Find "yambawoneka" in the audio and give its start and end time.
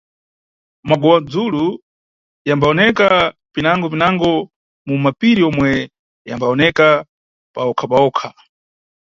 2.49-3.07, 6.29-6.87